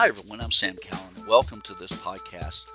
[0.00, 0.40] Hi, everyone.
[0.40, 1.26] I'm Sam Callan.
[1.28, 2.70] Welcome to this podcast.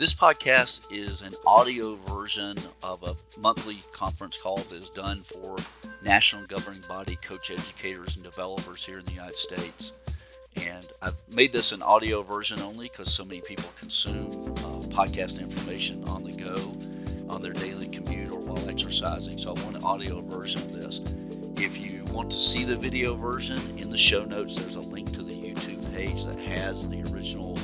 [0.00, 5.58] This podcast is an audio version of a monthly conference call that is done for
[6.02, 9.92] national governing body coach educators and developers here in the United States.
[10.56, 15.38] And I've made this an audio version only because so many people consume uh, podcast
[15.38, 16.56] information on the go,
[17.32, 19.38] on their daily commute, or while exercising.
[19.38, 21.00] So I want an audio version of this.
[21.62, 25.12] If you want to see the video version, in the show notes, there's a link
[25.12, 25.35] to the
[25.96, 27.58] page that has the original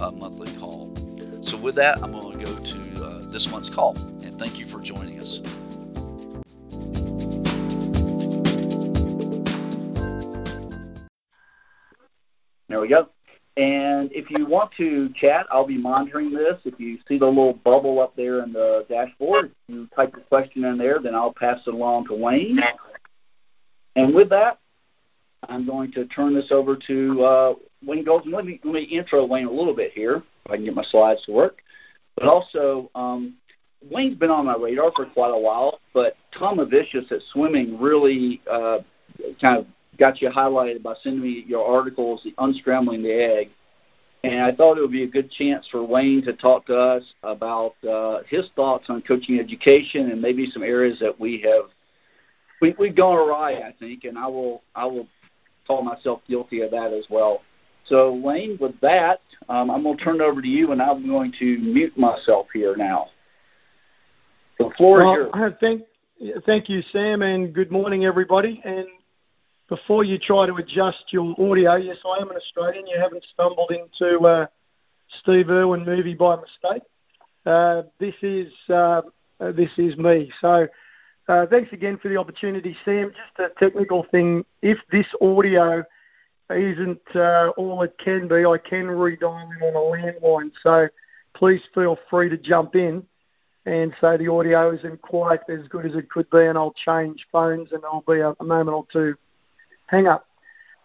[0.00, 0.92] uh, monthly call.
[1.40, 4.66] So, with that, I'm going to go to uh, this month's call, and thank you
[4.66, 5.38] for joining us.
[12.68, 13.08] There we go.
[13.56, 16.60] And if you want to chat, I'll be monitoring this.
[16.64, 20.64] If you see the little bubble up there in the dashboard, you type your question
[20.64, 22.58] in there, then I'll pass it along to Wayne.
[23.94, 24.58] And with that,
[25.48, 27.54] I'm going to turn this over to uh,
[27.84, 28.34] Wayne Goldsmith.
[28.34, 30.84] Let me, let me intro Wayne a little bit here, if I can get my
[30.84, 31.62] slides to work.
[32.16, 33.34] But also, um,
[33.90, 38.40] Wayne's been on my radar for quite a while, but Tom Avicius at Swimming really
[38.50, 38.78] uh,
[39.40, 39.66] kind of
[39.98, 43.50] got you highlighted by sending me your articles, the Unscrambling the Egg.
[44.24, 47.04] And I thought it would be a good chance for Wayne to talk to us
[47.22, 51.70] about uh, his thoughts on coaching education and maybe some areas that we have
[52.60, 55.06] we, we've gone awry, I think, and I will I will
[55.66, 57.42] call myself guilty of that as well.
[57.88, 61.06] So, Wayne, with that, um, I'm going to turn it over to you, and I'm
[61.06, 63.08] going to mute myself here now.
[64.58, 65.52] The floor well, is yours.
[65.60, 65.82] Thank,
[66.46, 68.60] thank you, Sam, and good morning, everybody.
[68.64, 68.86] And
[69.68, 72.86] before you try to adjust your audio, yes, I am an Australian.
[72.86, 74.46] You haven't stumbled into uh,
[75.20, 76.82] Steve Irwin movie by mistake.
[77.44, 79.02] Uh, this is uh,
[79.38, 80.32] this is me.
[80.40, 80.66] So
[81.28, 83.10] uh, thanks again for the opportunity, Sam.
[83.10, 84.44] Just a technical thing.
[84.62, 85.84] If this audio
[86.50, 90.52] isn't uh, all it can be, I can redial in on a landline.
[90.62, 90.88] So
[91.34, 93.04] please feel free to jump in
[93.64, 97.26] and say the audio isn't quite as good as it could be, and I'll change
[97.32, 99.16] phones and I'll be a, a moment or two
[99.86, 100.26] hang up.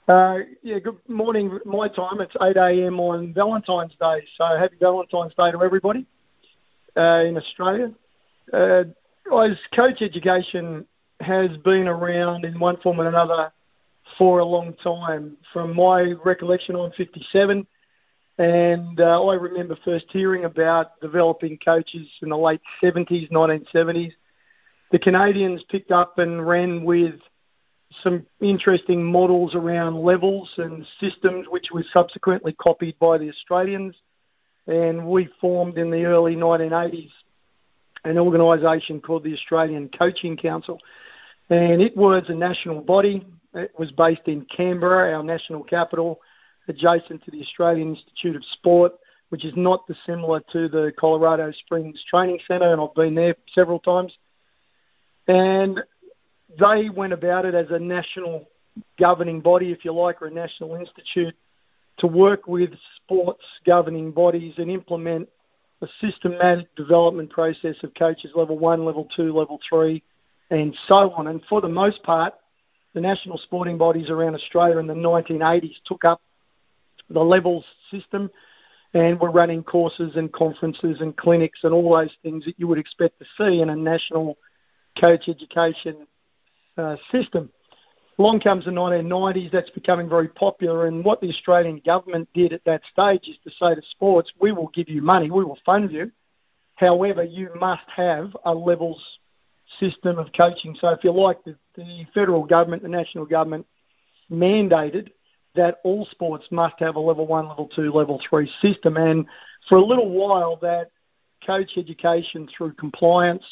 [0.07, 2.19] Uh, yeah, good morning, my time.
[2.21, 2.99] It's 8 a.m.
[2.99, 4.25] on Valentine's Day.
[4.37, 6.05] So happy Valentine's Day to everybody
[6.97, 7.91] uh, in Australia.
[8.51, 8.83] Uh,
[9.39, 10.85] as coach education
[11.19, 13.51] has been around in one form or another
[14.17, 15.37] for a long time.
[15.53, 17.65] From my recollection, I'm 57,
[18.37, 24.13] and uh, I remember first hearing about developing coaches in the late 70s, 1970s.
[24.91, 27.15] The Canadians picked up and ran with
[28.03, 33.95] some interesting models around levels and systems, which was subsequently copied by the Australians.
[34.67, 37.11] And we formed in the early 1980s
[38.03, 40.79] an organisation called the Australian Coaching Council.
[41.49, 43.25] And it was a national body.
[43.53, 46.19] It was based in Canberra, our national capital,
[46.67, 48.93] adjacent to the Australian Institute of Sport,
[49.29, 53.79] which is not dissimilar to the Colorado Springs Training Centre, and I've been there several
[53.79, 54.17] times.
[55.27, 55.81] And
[56.59, 58.47] they went about it as a national
[58.99, 61.35] governing body, if you like, or a national institute
[61.97, 65.27] to work with sports governing bodies and implement
[65.81, 70.03] a systematic development process of coaches level one, level two, level three,
[70.49, 71.27] and so on.
[71.27, 72.33] And for the most part,
[72.93, 76.21] the national sporting bodies around Australia in the 1980s took up
[77.09, 78.29] the levels system
[78.93, 82.77] and were running courses and conferences and clinics and all those things that you would
[82.77, 84.37] expect to see in a national
[84.99, 86.07] coach education
[86.77, 87.49] uh, system.
[88.19, 92.63] Along comes the 1990s, that's becoming very popular, and what the Australian government did at
[92.65, 95.91] that stage is to say to sports, we will give you money, we will fund
[95.91, 96.11] you,
[96.75, 99.01] however, you must have a levels
[99.79, 100.75] system of coaching.
[100.79, 103.65] So, if you like, the, the federal government, the national government
[104.31, 105.09] mandated
[105.55, 108.97] that all sports must have a level one, level two, level three system.
[108.97, 109.25] And
[109.67, 110.91] for a little while, that
[111.45, 113.43] coach education through compliance,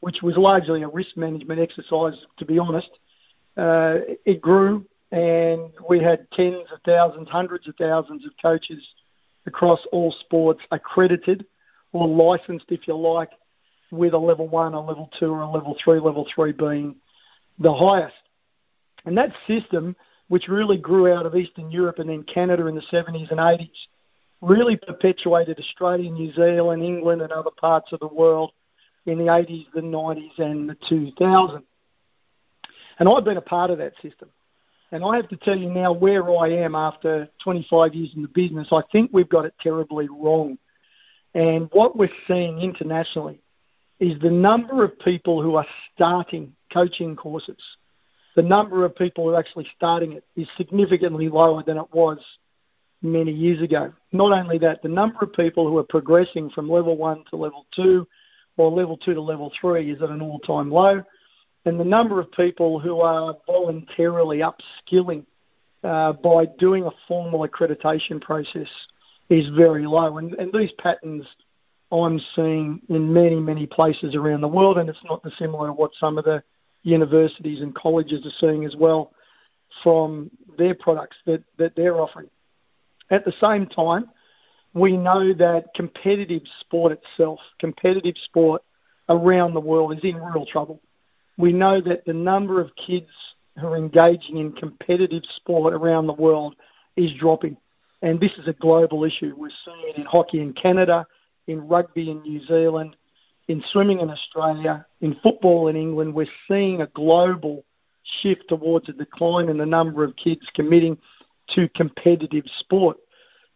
[0.00, 2.90] which was largely a risk management exercise, to be honest.
[3.56, 8.86] Uh, it grew, and we had tens of thousands, hundreds of thousands of coaches
[9.46, 11.46] across all sports accredited
[11.92, 13.30] or licensed, if you like,
[13.90, 16.96] with a level one, a level two, or a level three, level three being
[17.58, 18.14] the highest.
[19.04, 19.96] And that system,
[20.28, 23.70] which really grew out of Eastern Europe and then Canada in the 70s and 80s,
[24.40, 28.52] really perpetuated Australia, New Zealand, England, and other parts of the world
[29.06, 31.62] in the 80s, the 90s, and the 2000s.
[32.98, 34.28] And I've been a part of that system.
[34.92, 38.28] And I have to tell you now where I am after 25 years in the
[38.28, 40.58] business, I think we've got it terribly wrong.
[41.34, 43.40] And what we're seeing internationally
[43.98, 47.56] is the number of people who are starting coaching courses,
[48.34, 52.18] the number of people who are actually starting it is significantly lower than it was
[53.02, 53.92] many years ago.
[54.12, 57.66] Not only that, the number of people who are progressing from level one to level
[57.74, 58.06] two
[58.56, 61.02] or level two to level three is at an all time low.
[61.64, 65.24] And the number of people who are voluntarily upskilling
[65.82, 68.68] uh, by doing a formal accreditation process
[69.28, 70.18] is very low.
[70.18, 71.26] And, and these patterns
[71.92, 75.92] I'm seeing in many, many places around the world, and it's not dissimilar to what
[75.98, 76.42] some of the
[76.82, 79.12] universities and colleges are seeing as well
[79.82, 82.28] from their products that, that they're offering.
[83.10, 84.10] At the same time,
[84.74, 88.62] we know that competitive sport itself, competitive sport
[89.08, 90.80] around the world is in real trouble.
[91.38, 93.10] We know that the number of kids
[93.58, 96.56] who are engaging in competitive sport around the world
[96.96, 97.56] is dropping.
[98.02, 99.34] And this is a global issue.
[99.36, 101.06] We're seeing it in hockey in Canada,
[101.46, 102.96] in rugby in New Zealand,
[103.48, 106.14] in swimming in Australia, in football in England.
[106.14, 107.64] We're seeing a global
[108.20, 110.98] shift towards a decline in the number of kids committing
[111.54, 112.96] to competitive sport.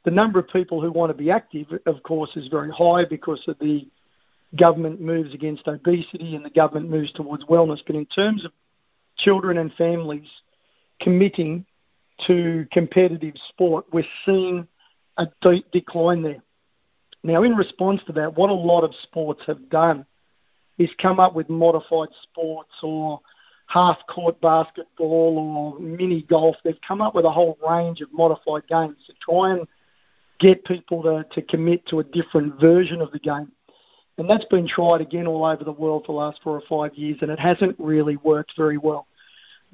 [0.05, 3.43] The number of people who want to be active, of course, is very high because
[3.49, 3.87] of the
[4.57, 7.81] government moves against obesity and the government moves towards wellness.
[7.87, 8.53] But in terms of
[9.17, 10.29] children and families
[11.01, 11.67] committing
[12.27, 14.67] to competitive sport, we're seeing
[15.19, 16.43] a deep decline there.
[17.23, 20.07] Now, in response to that, what a lot of sports have done
[20.79, 23.21] is come up with modified sports or
[23.67, 26.57] half court basketball or mini golf.
[26.65, 29.67] They've come up with a whole range of modified games to try and
[30.41, 33.53] get people to, to commit to a different version of the game.
[34.19, 36.97] And that's been tried again all over the world for the last four or five
[36.97, 39.07] years, and it hasn't really worked very well.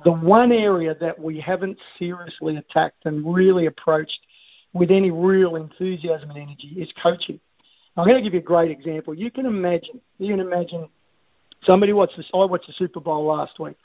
[0.05, 4.21] The one area that we haven't seriously attacked and really approached
[4.77, 7.41] with any real enthusiasm and energy is coaching.
[7.97, 9.15] I'm going to give you a great example.
[9.15, 10.89] You can imagine, you can imagine
[11.65, 12.31] somebody watched this.
[12.35, 13.77] I watched the Super Bowl last week.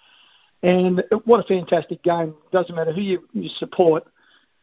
[0.64, 2.36] And what a fantastic game.
[2.52, 4.04] Doesn't matter who you, you support.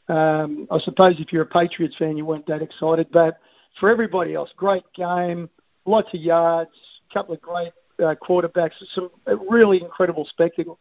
[0.08, 3.08] Um, I suppose if you're a Patriots fan, you weren't that excited.
[3.10, 3.38] But
[3.80, 5.48] for everybody else, great game,
[5.86, 6.70] lots of yards,
[7.10, 9.10] a couple of great uh, quarterbacks, some
[9.50, 10.78] really incredible spectacle.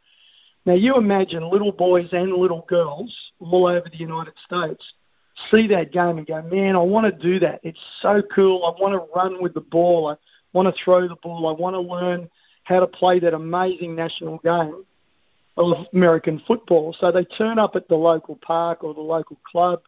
[0.66, 4.84] Now, you imagine little boys and little girls all over the United States
[5.52, 7.60] see that game and go, man, I want to do that.
[7.64, 8.66] It's so cool.
[8.66, 10.10] I want to run with the ball.
[10.10, 10.16] I
[10.54, 11.48] want to throw the ball.
[11.48, 12.30] I want to learn
[12.64, 14.84] how to play that amazing national game
[15.58, 16.96] of American football.
[17.00, 19.82] So they turn up at the local park or the local club,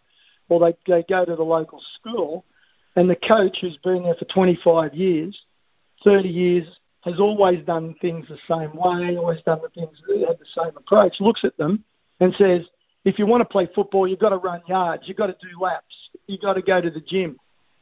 [0.47, 2.45] or they, they go to the local school,
[2.95, 5.39] and the coach who's been there for 25 years,
[6.03, 10.45] 30 years, has always done things the same way, always done the things had the
[10.63, 11.83] same approach, looks at them
[12.19, 12.65] and says,
[13.05, 15.59] if you want to play football, you've got to run yards, you've got to do
[15.59, 15.95] laps,
[16.27, 17.37] you've got to go to the gym,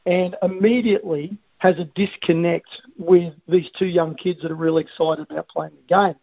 [0.05, 5.47] and immediately has a disconnect with these two young kids that are really excited about
[5.49, 6.15] playing the game.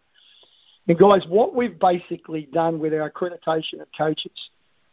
[0.87, 4.31] And guys, what we've basically done with our accreditation of coaches,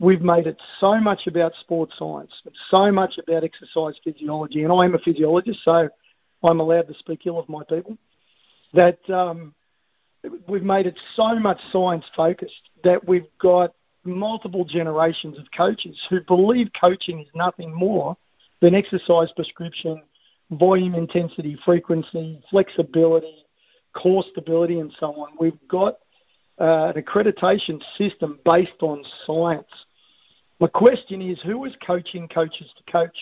[0.00, 2.32] we've made it so much about sports science,
[2.70, 5.88] so much about exercise physiology, and I'm a physiologist, so
[6.42, 7.96] I'm allowed to speak ill of my people,
[8.74, 9.54] that um,
[10.48, 16.20] we've made it so much science focused that we've got multiple generations of coaches who
[16.22, 18.16] believe coaching is nothing more
[18.60, 20.02] than exercise prescription,
[20.50, 23.44] volume, intensity, frequency, flexibility,
[23.94, 25.32] core stability, and so on.
[25.38, 25.98] We've got
[26.58, 29.68] uh, an accreditation system based on science.
[30.60, 33.16] My question is who is coaching coaches to coach?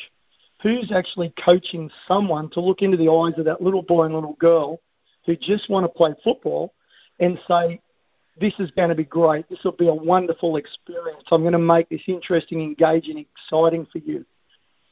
[0.63, 4.35] Who's actually coaching someone to look into the eyes of that little boy and little
[4.35, 4.81] girl
[5.25, 6.75] who just want to play football
[7.19, 7.81] and say,
[8.41, 9.49] this is going to be great.
[9.49, 11.23] This will be a wonderful experience.
[11.31, 14.25] I'm going to make this interesting, engaging, exciting for you.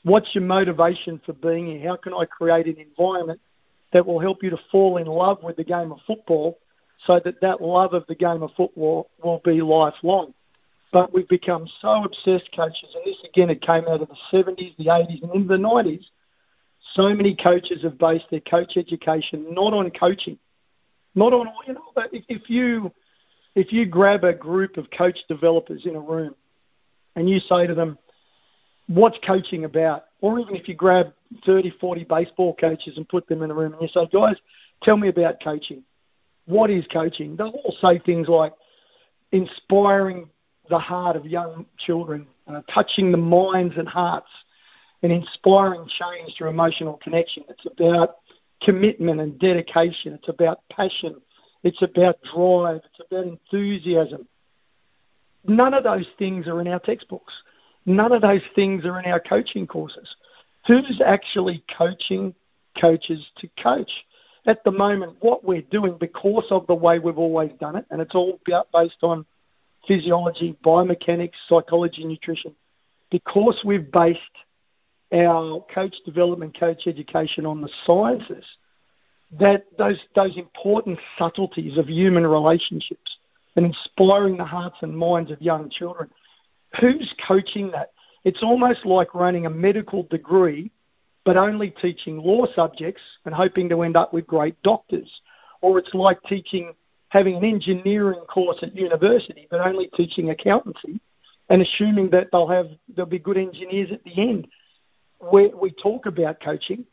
[0.04, 1.88] What's your motivation for being here?
[1.88, 3.40] How can I create an environment
[3.92, 6.58] that will help you to fall in love with the game of football
[7.06, 10.34] so that that love of the game of football will be lifelong?
[10.92, 14.76] But we've become so obsessed, coaches, and this again, it came out of the 70s,
[14.76, 16.04] the 80s, and into the 90s.
[16.94, 20.38] So many coaches have based their coach education not on coaching,
[21.14, 22.92] not on, all you know, if, if you
[23.54, 26.34] if you grab a group of coach developers in a room
[27.16, 27.98] and you say to them,
[28.86, 30.04] what's coaching about?
[30.20, 31.12] Or even if you grab
[31.44, 34.36] 30, 40 baseball coaches and put them in a room and you say, guys,
[34.82, 35.82] tell me about coaching.
[36.46, 37.36] What is coaching?
[37.36, 38.54] They'll all say things like
[39.32, 40.28] inspiring
[40.70, 44.28] the heart of young children, uh, touching the minds and hearts,
[45.02, 47.44] and inspiring change through emotional connection.
[47.48, 48.16] It's about
[48.62, 50.14] commitment and dedication.
[50.14, 51.20] It's about passion
[51.62, 52.80] it's about drive.
[52.84, 54.26] It's about enthusiasm.
[55.44, 57.32] None of those things are in our textbooks.
[57.86, 60.14] None of those things are in our coaching courses.
[60.66, 62.34] Who's actually coaching
[62.78, 63.90] coaches to coach?
[64.46, 68.00] At the moment, what we're doing, because of the way we've always done it, and
[68.00, 69.24] it's all based on
[69.86, 72.54] physiology, biomechanics, psychology, nutrition,
[73.10, 74.20] because we've based
[75.12, 78.44] our coach development, coach education on the sciences,
[79.32, 83.18] that those those important subtleties of human relationships
[83.56, 86.08] and inspiring the hearts and minds of young children.
[86.80, 87.92] Who's coaching that?
[88.24, 90.70] It's almost like running a medical degree,
[91.24, 95.10] but only teaching law subjects and hoping to end up with great doctors.
[95.60, 96.72] Or it's like teaching,
[97.08, 101.00] having an engineering course at university, but only teaching accountancy
[101.48, 104.48] and assuming that they'll have they'll be good engineers at the end.
[105.32, 106.84] We, we talk about coaching,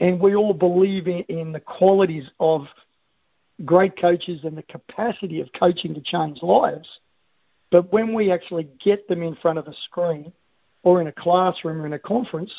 [0.00, 2.66] and we all believe in, in the qualities of
[3.64, 6.88] great coaches and the capacity of coaching to change lives.
[7.70, 10.32] But when we actually get them in front of a screen
[10.82, 12.52] or in a classroom or in a conference,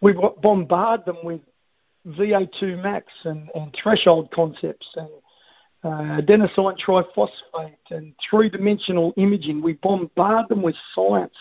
[0.00, 1.40] we bombard them with
[2.06, 5.08] VO2 max and, and threshold concepts and
[5.84, 9.62] uh, adenosine triphosphate and three dimensional imaging.
[9.62, 11.34] We bombard them with science.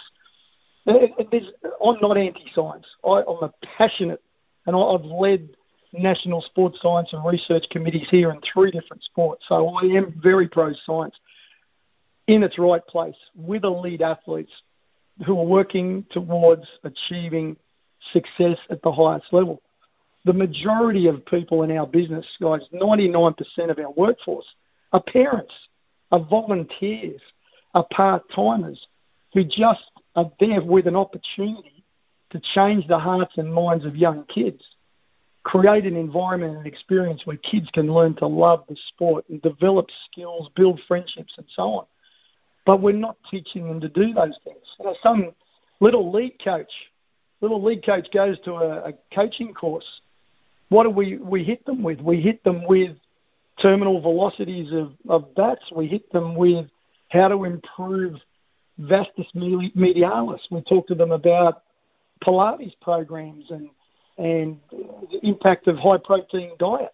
[0.88, 4.22] I'm not anti science, I'm a passionate,
[4.68, 5.50] and I've led
[5.94, 9.46] national sports science and research committees here in three different sports.
[9.48, 11.16] So I am very pro science
[12.28, 14.52] in its right place with elite athletes
[15.26, 17.56] who are working towards achieving
[18.12, 19.62] success at the highest level.
[20.26, 23.36] The majority of people in our business, guys, 99%
[23.70, 24.46] of our workforce,
[24.92, 25.54] are parents,
[26.12, 27.22] are volunteers,
[27.74, 28.88] are part timers
[29.34, 31.77] who just are there with an opportunity
[32.32, 34.64] to change the hearts and minds of young kids
[35.48, 39.88] create an environment and experience where kids can learn to love the sport and develop
[40.12, 41.86] skills, build friendships, and so on.
[42.66, 44.66] But we're not teaching them to do those things.
[44.78, 45.32] You know, some
[45.80, 46.70] little league coach,
[47.40, 49.86] little league coach goes to a, a coaching course.
[50.68, 52.02] What do we we hit them with?
[52.02, 52.98] We hit them with
[53.62, 55.72] terminal velocities of, of bats.
[55.74, 56.66] We hit them with
[57.08, 58.16] how to improve
[58.78, 60.42] vastus medialis.
[60.52, 61.64] We talk to them about
[62.24, 63.70] Pilates programs and
[64.18, 66.94] and the impact of high protein diets.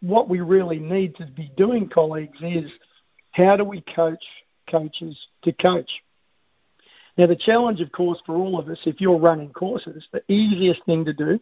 [0.00, 2.70] What we really need to be doing, colleagues, is
[3.32, 4.24] how do we coach
[4.70, 5.90] coaches to coach?
[7.16, 10.84] Now, the challenge, of course, for all of us, if you're running courses, the easiest
[10.84, 11.40] thing to do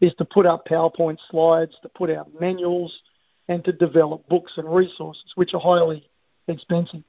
[0.00, 2.92] is to put up PowerPoint slides, to put out manuals,
[3.48, 6.08] and to develop books and resources, which are highly
[6.48, 7.02] expensive.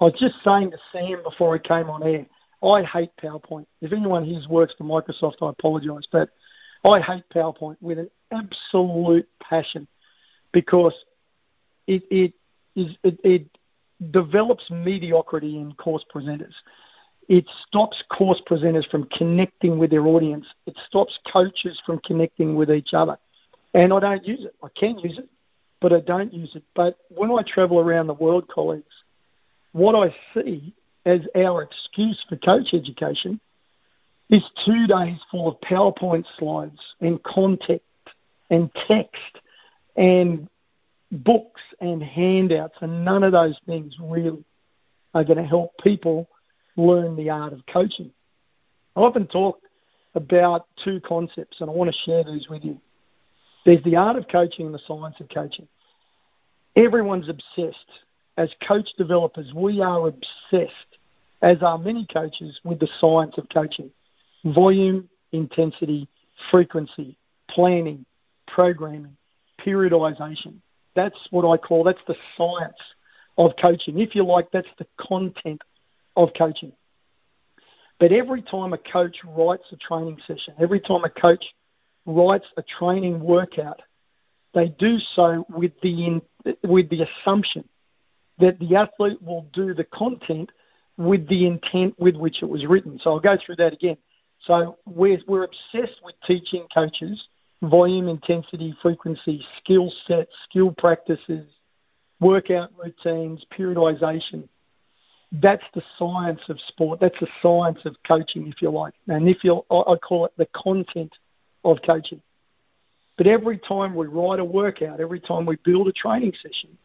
[0.00, 2.26] I was just saying to Sam before I came on air,
[2.62, 3.66] I hate PowerPoint.
[3.80, 6.30] If anyone here works for Microsoft, I apologise, but
[6.84, 9.86] I hate PowerPoint with an absolute passion
[10.52, 10.94] because
[11.86, 12.32] it it
[12.74, 13.46] is it, it
[14.10, 16.54] develops mediocrity in course presenters.
[17.28, 20.46] It stops course presenters from connecting with their audience.
[20.66, 23.18] It stops coaches from connecting with each other.
[23.74, 24.54] And I don't use it.
[24.62, 25.28] I can use it,
[25.80, 26.62] but I don't use it.
[26.74, 28.94] But when I travel around the world, colleagues,
[29.72, 30.74] what I see
[31.08, 33.40] as our excuse for coach education
[34.30, 37.82] is two days full of PowerPoint slides and content
[38.50, 39.40] and text
[39.96, 40.48] and
[41.10, 44.44] books and handouts, and none of those things really
[45.14, 46.28] are going to help people
[46.76, 48.12] learn the art of coaching.
[48.94, 49.60] I often talk
[50.14, 52.78] about two concepts, and I want to share these with you.
[53.64, 55.68] There's the art of coaching and the science of coaching.
[56.76, 57.90] Everyone's obsessed.
[58.36, 60.97] As coach developers, we are obsessed,
[61.42, 63.90] as are many coaches, with the science of coaching
[64.44, 66.08] volume, intensity,
[66.50, 67.16] frequency,
[67.50, 68.04] planning,
[68.46, 69.16] programming,
[69.60, 70.54] periodization.
[70.94, 72.78] That's what I call, that's the science
[73.36, 73.98] of coaching.
[73.98, 75.62] If you like, that's the content
[76.16, 76.72] of coaching.
[78.00, 81.44] But every time a coach writes a training session, every time a coach
[82.06, 83.82] writes a training workout,
[84.54, 86.20] they do so with the,
[86.62, 87.68] with the assumption
[88.38, 90.50] that the athlete will do the content
[90.98, 92.98] with the intent with which it was written.
[92.98, 93.96] So I'll go through that again.
[94.40, 97.28] So we're, we're obsessed with teaching coaches
[97.62, 101.46] volume, intensity, frequency, skill sets, skill practices,
[102.20, 104.48] workout routines, periodization.
[105.32, 107.00] That's the science of sport.
[107.00, 108.94] That's the science of coaching, if you like.
[109.08, 111.12] And if you, I call it the content
[111.64, 112.22] of coaching.
[113.16, 116.78] But every time we write a workout, every time we build a training session,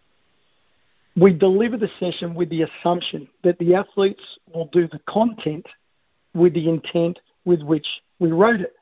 [1.15, 5.65] we deliver the session with the assumption that the athletes will do the content
[6.34, 7.86] with the intent with which
[8.20, 8.74] we wrote it.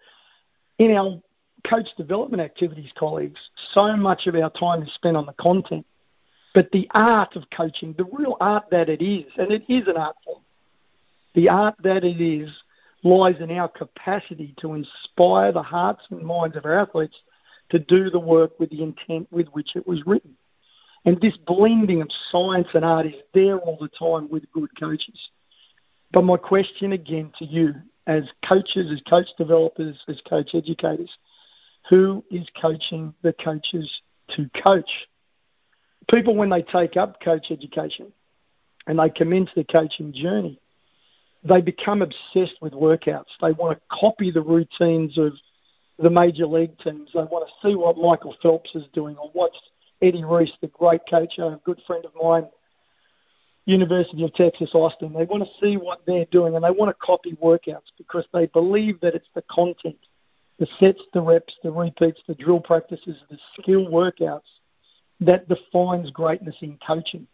[0.79, 1.21] In our
[1.69, 3.39] coach development activities, colleagues,
[3.73, 5.85] so much of our time is spent on the content.
[6.53, 9.97] But the art of coaching, the real art that it is, and it is an
[9.97, 10.41] art form,
[11.33, 12.49] the art that it is
[13.03, 17.15] lies in our capacity to inspire the hearts and minds of our athletes
[17.69, 20.35] to do the work with the intent with which it was written.
[21.05, 25.29] And this blending of science and art is there all the time with good coaches.
[26.11, 27.73] But my question again to you,
[28.05, 31.09] as coaches, as coach developers, as coach educators,
[31.89, 33.89] who is coaching the coaches
[34.35, 34.89] to coach?
[36.09, 38.11] People, when they take up coach education
[38.85, 40.59] and they commence their coaching journey,
[41.43, 43.31] they become obsessed with workouts.
[43.41, 45.33] They want to copy the routines of
[45.97, 47.09] the major league teams.
[47.13, 49.51] They want to see what Michael Phelps is doing or what
[50.01, 52.47] Eddie Reese, the great coach, a good friend of mine,
[53.65, 55.13] University of Texas, Austin.
[55.13, 58.47] They want to see what they're doing and they want to copy workouts because they
[58.47, 59.97] believe that it's the content,
[60.57, 64.41] the sets, the reps, the repeats, the drill practices, the skill workouts
[65.19, 67.27] that defines greatness in coaching.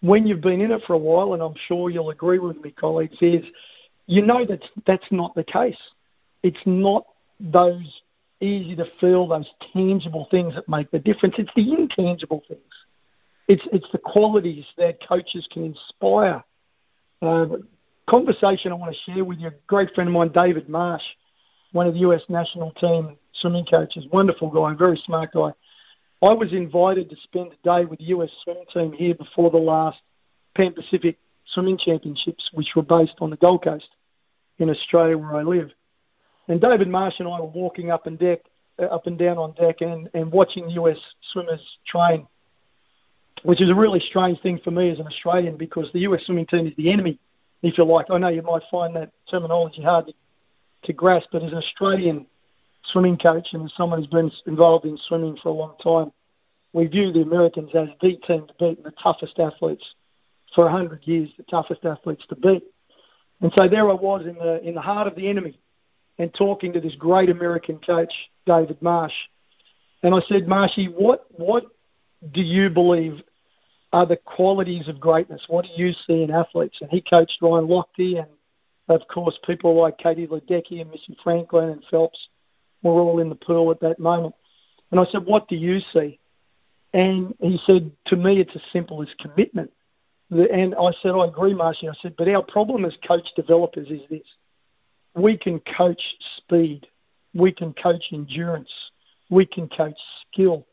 [0.00, 2.72] When you've been in it for a while, and I'm sure you'll agree with me,
[2.72, 3.44] colleagues, is
[4.06, 5.78] you know that that's not the case.
[6.42, 7.06] It's not
[7.40, 8.02] those
[8.44, 11.36] easy to feel, those tangible things that make the difference.
[11.38, 12.60] It's the intangible things.
[13.48, 16.42] It's it's the qualities that coaches can inspire.
[17.20, 17.46] Uh,
[18.08, 19.48] conversation I want to share with you.
[19.48, 21.02] A great friend of mine, David Marsh,
[21.72, 25.50] one of the US national team swimming coaches, wonderful guy, very smart guy.
[26.22, 29.58] I was invited to spend a day with the US swimming team here before the
[29.58, 29.98] last
[30.54, 33.88] Pan Pacific Swimming Championships, which were based on the Gold Coast
[34.58, 35.70] in Australia, where I live.
[36.48, 38.40] And David Marsh and I were walking up and deck,
[38.78, 40.98] uh, up and down on deck, and, and watching US
[41.32, 42.26] swimmers train,
[43.42, 46.46] which is a really strange thing for me as an Australian because the US swimming
[46.46, 47.18] team is the enemy,
[47.62, 48.06] if you like.
[48.10, 50.14] I know you might find that terminology hard to,
[50.84, 52.26] to grasp, but as an Australian
[52.92, 56.12] swimming coach and as someone who's been involved in swimming for a long time,
[56.74, 59.94] we view the Americans as the team to beat and the toughest athletes
[60.54, 62.64] for 100 years, the toughest athletes to beat.
[63.40, 65.58] And so there I was in the in the heart of the enemy,
[66.18, 68.12] and talking to this great American coach,
[68.46, 69.14] David Marsh.
[70.02, 71.64] And I said, Marshy, what, what
[72.32, 73.22] do you believe
[73.92, 75.44] are the qualities of greatness?
[75.48, 76.78] What do you see in athletes?
[76.80, 78.28] And he coached Ryan Lochte and,
[78.88, 82.28] of course, people like Katie Ledecky and Missy Franklin and Phelps
[82.82, 84.34] were all in the pool at that moment.
[84.90, 86.18] And I said, what do you see?
[86.92, 89.70] And he said, to me, it's as simple as commitment.
[90.30, 91.88] And I said, I agree, Marshy.
[91.88, 94.22] I said, but our problem as coach developers is this
[95.14, 96.00] we can coach
[96.36, 96.86] speed,
[97.34, 98.72] we can coach endurance,
[99.30, 99.96] we can coach
[100.30, 100.66] skill.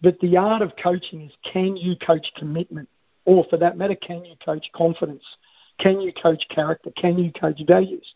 [0.00, 2.88] But the art of coaching is can you coach commitment?
[3.24, 5.24] Or for that matter, can you coach confidence?
[5.78, 6.90] Can you coach character?
[6.96, 8.14] Can you coach values?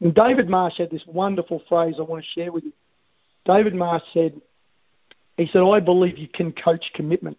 [0.00, 2.72] And David Marsh had this wonderful phrase I want to share with you.
[3.44, 4.40] David Marsh said,
[5.36, 7.38] he said, I believe you can coach commitment.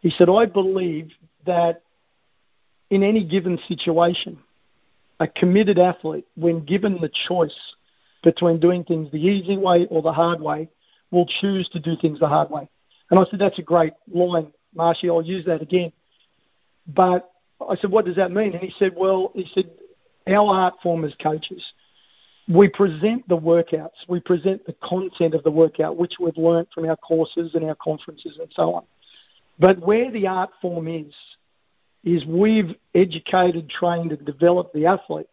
[0.00, 1.10] He said, I believe
[1.44, 1.82] that
[2.90, 4.38] in any given situation,
[5.20, 7.56] a committed athlete, when given the choice
[8.22, 10.68] between doing things the easy way or the hard way,
[11.10, 12.68] will choose to do things the hard way.
[13.10, 15.08] And I said, that's a great line, Marshy.
[15.08, 15.92] I'll use that again.
[16.86, 18.52] But I said, what does that mean?
[18.52, 19.70] And he said, well, he said,
[20.26, 21.64] our art form as coaches,
[22.48, 26.88] we present the workouts, we present the content of the workout, which we've learned from
[26.88, 28.84] our courses and our conferences and so on.
[29.58, 31.14] But where the art form is,
[32.06, 35.26] is we've educated, trained, and developed the athlete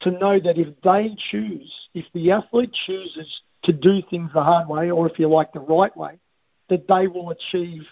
[0.00, 4.66] to know that if they choose, if the athlete chooses to do things the hard
[4.66, 6.18] way, or if you like, the right way,
[6.70, 7.82] that they will achieve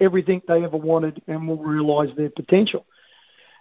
[0.00, 2.84] everything they ever wanted and will realize their potential.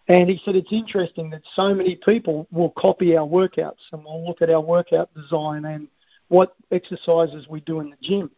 [0.08, 4.26] And he said it's interesting that so many people will copy our workouts and will
[4.26, 5.88] look at our workout design and
[6.30, 8.32] what exercises we do in the gym.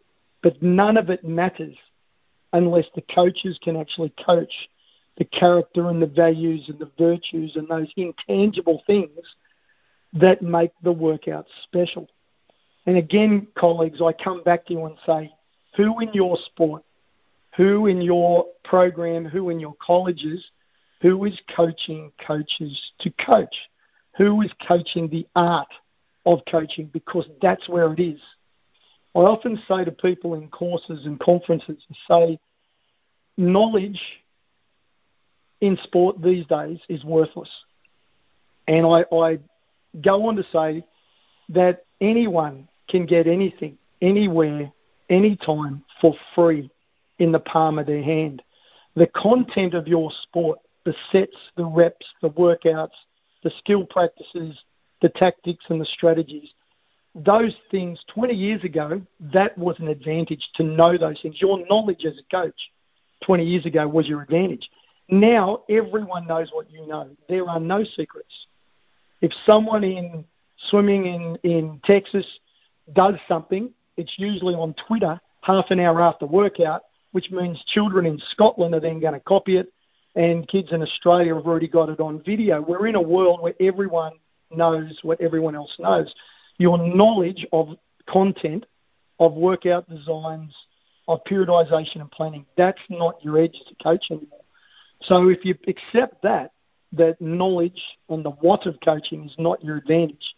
[0.43, 1.75] But none of it matters
[2.51, 4.51] unless the coaches can actually coach
[5.17, 9.35] the character and the values and the virtues and those intangible things
[10.13, 12.09] that make the workout special.
[12.85, 15.33] And again, colleagues, I come back to you and say,
[15.75, 16.83] who in your sport,
[17.55, 20.45] who in your program, who in your colleges,
[21.01, 23.55] who is coaching coaches to coach?
[24.17, 25.67] Who is coaching the art
[26.25, 26.89] of coaching?
[26.93, 28.21] Because that's where it is.
[29.13, 32.39] I often say to people in courses and conferences, I say,
[33.37, 34.01] knowledge
[35.65, 37.49] in sport these days is worthless.
[38.67, 39.39] And I, I
[40.01, 40.85] go on to say
[41.49, 44.71] that anyone can get anything, anywhere,
[45.09, 46.69] anytime for free
[47.19, 48.43] in the palm of their hand.
[48.95, 52.95] The content of your sport, the sets, the reps, the workouts,
[53.43, 54.57] the skill practices,
[55.01, 56.49] the tactics, and the strategies,
[57.15, 59.01] those things 20 years ago,
[59.33, 61.41] that was an advantage to know those things.
[61.41, 62.71] Your knowledge as a coach
[63.23, 64.69] 20 years ago was your advantage.
[65.09, 67.09] Now everyone knows what you know.
[67.29, 68.47] There are no secrets.
[69.21, 70.25] If someone in
[70.69, 72.25] swimming in, in Texas
[72.93, 78.19] does something, it's usually on Twitter half an hour after workout, which means children in
[78.31, 79.71] Scotland are then going to copy it.
[80.15, 82.61] and kids in Australia have already got it on video.
[82.61, 84.13] We're in a world where everyone
[84.49, 86.13] knows what everyone else knows.
[86.57, 87.69] Your knowledge of
[88.07, 88.65] content,
[89.19, 90.55] of workout designs,
[91.07, 94.44] of periodization and planning, that's not your edge to coach anymore.
[95.01, 96.51] So if you accept that,
[96.93, 100.35] that knowledge and the what of coaching is not your advantage,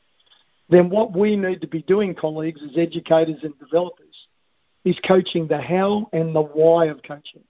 [0.70, 4.28] then what we need to be doing, colleagues, as educators and developers,
[4.84, 7.43] is coaching the how and the why of coaching.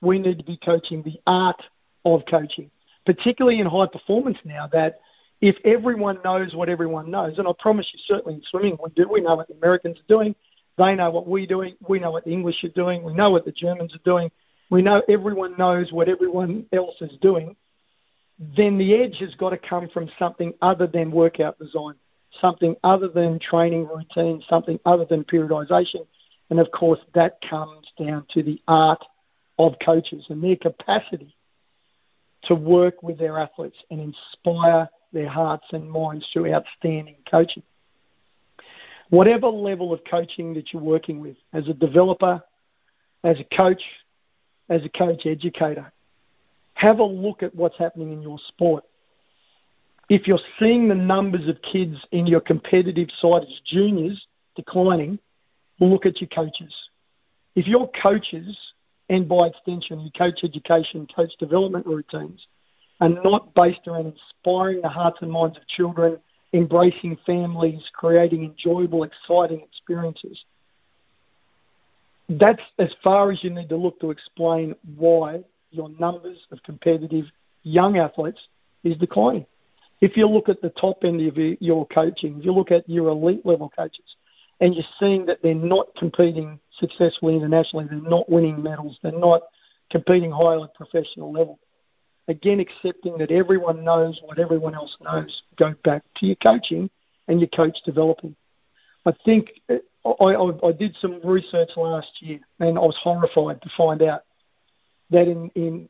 [0.00, 1.62] We need to be coaching the art
[2.04, 2.70] of coaching,
[3.06, 4.68] particularly in high performance now.
[4.72, 5.00] That
[5.40, 9.08] if everyone knows what everyone knows, and I promise you, certainly in swimming, we do.
[9.08, 10.34] We know what the Americans are doing.
[10.78, 11.74] They know what we're doing.
[11.88, 13.02] We know what the English are doing.
[13.02, 14.30] We know what the Germans are doing.
[14.70, 17.56] We know everyone knows what everyone else is doing.
[18.56, 21.94] Then the edge has got to come from something other than workout design,
[22.40, 26.06] something other than training routine, something other than periodization.
[26.48, 29.04] And of course, that comes down to the art
[29.58, 31.34] of coaches and their capacity
[32.44, 37.62] to work with their athletes and inspire their hearts and minds through outstanding coaching.
[39.10, 42.40] Whatever level of coaching that you're working with, as a developer,
[43.24, 43.82] as a coach,
[44.70, 45.92] as a coach educator,
[46.74, 48.84] have a look at what's happening in your sport.
[50.08, 55.18] If you're seeing the numbers of kids in your competitive side as juniors declining,
[55.78, 56.74] look at your coaches.
[57.54, 58.56] If your coaches,
[59.08, 62.46] and by extension your coach education, coach development routines,
[63.00, 66.18] are not based around inspiring the hearts and minds of children,
[66.52, 70.44] embracing families, creating enjoyable, exciting experiences,
[72.38, 77.26] that's as far as you need to look to explain why your numbers of competitive
[77.62, 78.40] young athletes
[78.84, 79.46] is declining.
[80.00, 83.08] If you look at the top end of your coaching, if you look at your
[83.08, 84.16] elite level coaches,
[84.60, 89.42] and you're seeing that they're not competing successfully internationally, they're not winning medals, they're not
[89.90, 91.58] competing higher at professional level.
[92.28, 95.42] Again, accepting that everyone knows what everyone else knows.
[95.56, 96.88] Go back to your coaching
[97.26, 98.36] and your coach developing.
[99.06, 103.62] I think uh, I, I, I did some research last year, and I was horrified
[103.62, 104.24] to find out
[105.10, 105.88] that in, in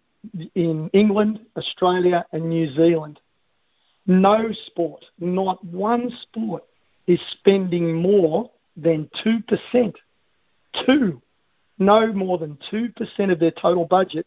[0.55, 3.21] in England, Australia, and New Zealand,
[4.07, 6.65] no sport, not one sport,
[7.07, 9.95] is spending more than 2%.
[10.87, 11.23] Two.
[11.79, 14.27] No more than 2% of their total budget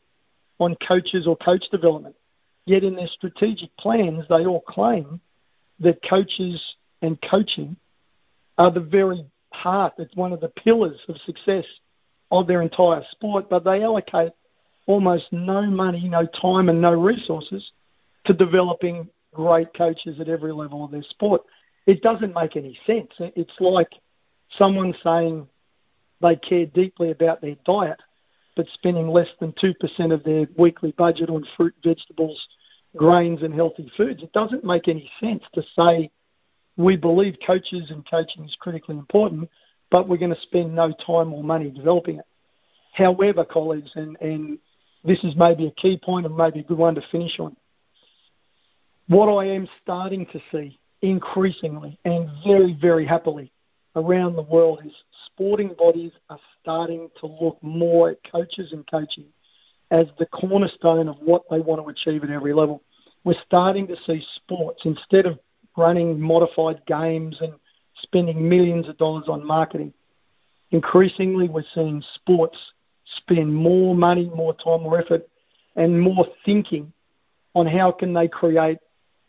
[0.59, 2.15] on coaches or coach development.
[2.65, 5.19] Yet in their strategic plans, they all claim
[5.79, 7.75] that coaches and coaching
[8.57, 11.65] are the very heart, it's one of the pillars of success
[12.31, 14.31] of their entire sport, but they allocate
[14.85, 17.71] almost no money, no time, and no resources
[18.25, 21.41] to developing great coaches at every level of their sport.
[21.85, 23.11] It doesn't make any sense.
[23.19, 23.91] It's like
[24.57, 25.47] someone saying
[26.21, 27.99] they care deeply about their diet,
[28.55, 32.47] but spending less than 2% of their weekly budget on fruit, vegetables,
[32.95, 34.23] grains, and healthy foods.
[34.23, 36.11] It doesn't make any sense to say
[36.77, 39.49] we believe coaches and coaching is critically important,
[39.91, 42.25] but we're going to spend no time or money developing it.
[42.93, 44.57] However, colleagues, and, and
[45.03, 47.55] this is maybe a key point and maybe a good one to finish on.
[49.07, 53.51] What I am starting to see increasingly and very, very happily
[53.95, 54.93] around the world is
[55.27, 59.25] sporting bodies are starting to look more at coaches and coaching
[59.91, 62.81] as the cornerstone of what they want to achieve at every level.
[63.23, 65.39] We're starting to see sports, instead of
[65.77, 67.53] running modified games and
[68.01, 69.93] spending millions of dollars on marketing,
[70.71, 72.57] increasingly we're seeing sports
[73.17, 75.27] spend more money, more time, more effort,
[75.75, 76.91] and more thinking
[77.53, 78.77] on how can they create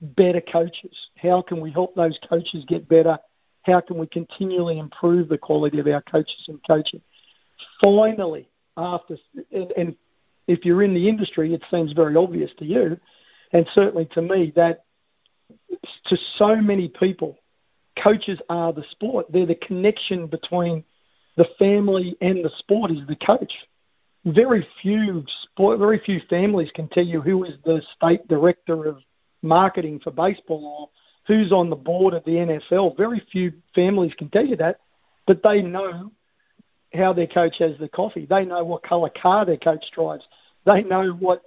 [0.00, 1.08] better coaches?
[1.16, 3.18] How can we help those coaches get better
[3.64, 7.00] how can we continually improve the quality of our coaches and coaching?
[7.80, 9.16] Finally, after,
[9.52, 9.96] and, and
[10.46, 12.98] if you're in the industry, it seems very obvious to you,
[13.52, 14.83] and certainly to me, that
[16.06, 17.38] to so many people,
[18.02, 19.26] coaches are the sport.
[19.32, 20.84] They're the connection between
[21.36, 23.52] the family and the sport is the coach.
[24.24, 28.98] Very few sport, very few families can tell you who is the state director of
[29.42, 30.88] marketing for baseball or
[31.26, 32.96] who's on the board of the NFL.
[32.96, 34.80] Very few families can tell you that,
[35.26, 36.10] but they know
[36.94, 38.26] how their coach has the coffee.
[38.26, 40.24] They know what colour car their coach drives.
[40.64, 41.42] They know what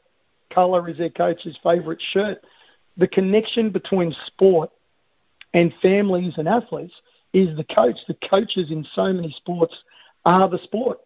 [0.54, 2.40] colour is their coach's favourite shirt.
[2.98, 4.72] The connection between sport
[5.54, 6.94] and families and athletes
[7.34, 7.98] is the coach.
[8.08, 9.76] The coaches in so many sports
[10.26, 11.00] are the sport.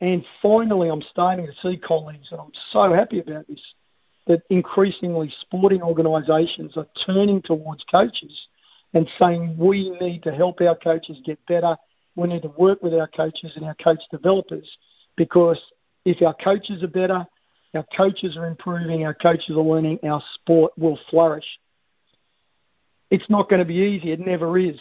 [0.00, 3.62] And finally, I'm starting to see colleagues, and I'm so happy about this,
[4.26, 8.48] that increasingly sporting organisations are turning towards coaches
[8.94, 11.76] and saying we need to help our coaches get better.
[12.16, 14.68] We need to work with our coaches and our coach developers
[15.16, 15.60] because
[16.04, 17.26] if our coaches are better,
[17.74, 21.44] our coaches are improving, our coaches are learning, our sport will flourish.
[23.10, 24.12] It's not going to be easy.
[24.12, 24.80] It never is.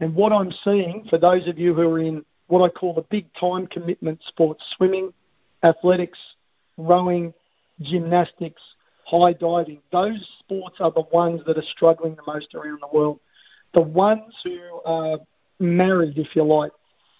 [0.00, 3.02] And what I'm seeing for those of you who are in what I call the
[3.02, 5.12] big time commitment sports swimming,
[5.62, 6.18] athletics,
[6.76, 7.32] rowing,
[7.80, 8.62] gymnastics,
[9.06, 13.20] high diving those sports are the ones that are struggling the most around the world.
[13.72, 15.18] The ones who are
[15.58, 16.72] married, if you like,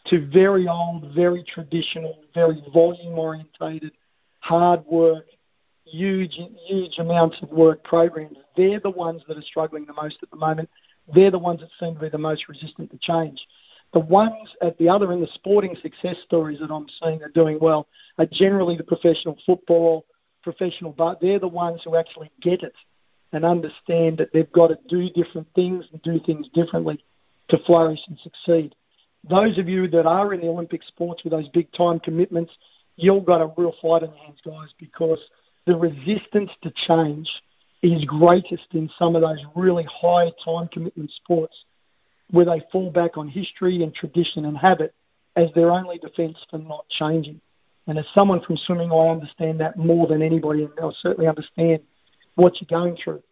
[0.07, 3.93] to very old, very traditional, very volume orientated,
[4.45, 5.25] hard work,
[5.87, 8.37] huge, huge amounts of work programs.
[8.59, 10.69] They're the ones that are struggling the most at the moment.
[11.15, 13.41] They're the ones that seem to be the most resistant to change.
[13.95, 17.59] The ones at the other end, the sporting success stories that I'm seeing are doing
[17.59, 20.05] well, are generally the professional football,
[20.43, 22.75] professional, but they're the ones who actually get it
[23.33, 27.03] and understand that they've got to do different things and do things differently
[27.49, 28.75] to flourish and succeed.
[29.29, 32.53] Those of you that are in the Olympic sports with those big time commitments,
[32.97, 35.21] you've got a real fight in your hands, guys, because
[35.67, 37.29] the resistance to change
[37.83, 41.65] is greatest in some of those really high time commitment sports
[42.31, 44.95] where they fall back on history and tradition and habit
[45.37, 47.41] as their only defence for not changing.
[47.87, 51.81] And as someone from swimming, I understand that more than anybody, and I certainly understand
[52.37, 53.23] what you're going through.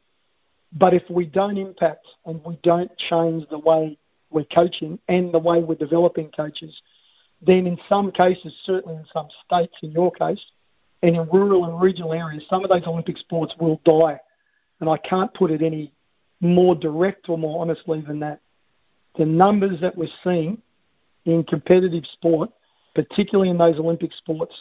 [0.74, 3.98] But if we don't impact and we don't change the way
[4.30, 6.80] we're coaching and the way we're developing coaches,
[7.44, 10.42] then in some cases, certainly in some states, in your case,
[11.02, 14.18] and in rural and regional areas, some of those Olympic sports will die.
[14.80, 15.92] And I can't put it any
[16.40, 18.40] more direct or more honestly than that.
[19.16, 20.62] The numbers that we're seeing
[21.24, 22.50] in competitive sport,
[22.94, 24.54] particularly in those Olympic sports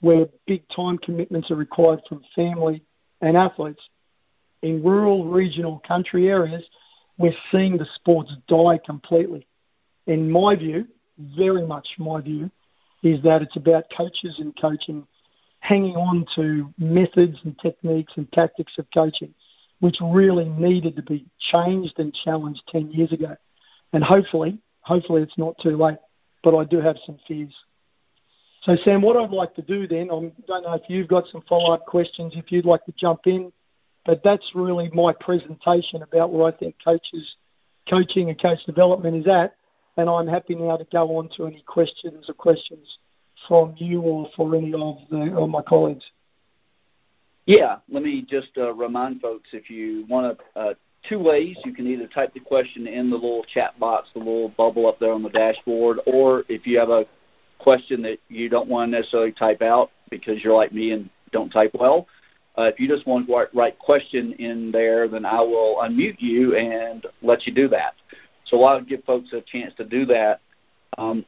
[0.00, 2.82] where big time commitments are required from family
[3.20, 3.82] and athletes,
[4.62, 6.64] in rural, regional, country areas,
[7.18, 9.46] we're seeing the sports die completely.
[10.06, 10.86] In my view,
[11.18, 12.50] very much my view,
[13.02, 15.06] is that it's about coaches and coaching
[15.60, 19.34] hanging on to methods and techniques and tactics of coaching,
[19.80, 23.36] which really needed to be changed and challenged 10 years ago.
[23.92, 25.98] And hopefully, hopefully it's not too late,
[26.42, 27.54] but I do have some fears.
[28.62, 31.42] So, Sam, what I'd like to do then, I don't know if you've got some
[31.48, 33.52] follow up questions, if you'd like to jump in,
[34.04, 37.36] but that's really my presentation about where I think coaches,
[37.88, 39.54] coaching and coach development is at.
[39.96, 42.98] And I'm happy now to go on to any questions or questions
[43.48, 46.04] from you or for any of the my colleagues.
[47.46, 50.74] Yeah, let me just uh, remind folks if you want to, uh,
[51.08, 51.56] two ways.
[51.64, 54.98] You can either type the question in the little chat box, the little bubble up
[54.98, 57.06] there on the dashboard, or if you have a
[57.58, 61.50] question that you don't want to necessarily type out because you're like me and don't
[61.50, 62.08] type well,
[62.58, 66.56] uh, if you just want to write question in there, then I will unmute you
[66.56, 67.94] and let you do that.
[68.46, 70.40] So I'll give folks a chance to do that.
[70.98, 71.24] Um,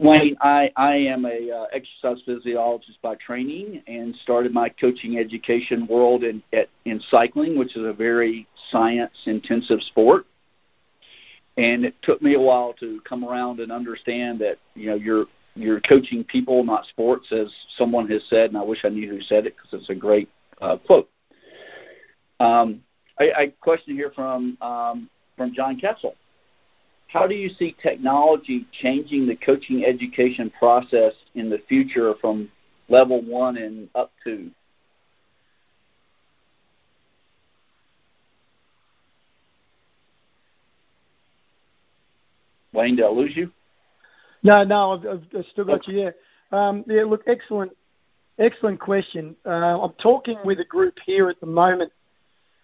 [0.00, 5.86] Wayne, I, I am a uh, exercise physiologist by training and started my coaching education
[5.86, 10.26] world in at, in cycling, which is a very science intensive sport.
[11.56, 15.26] And it took me a while to come around and understand that you know you're
[15.56, 19.20] you're coaching people, not sports, as someone has said, and I wish I knew who
[19.20, 20.28] said it because it's a great
[20.60, 21.10] uh, quote.
[22.38, 22.82] Um,
[23.18, 26.14] I, I question here from um, from John Kessel.
[27.06, 32.50] How do you see technology changing the coaching education process in the future from
[32.90, 34.50] level one and up to?
[42.74, 43.50] Wayne, did I lose you?
[44.42, 45.98] No, no, I've, I've still got you.
[45.98, 46.10] Yeah,
[46.52, 47.04] um, yeah.
[47.04, 47.72] Look, excellent,
[48.38, 49.34] excellent question.
[49.44, 51.90] Uh, I'm talking with a group here at the moment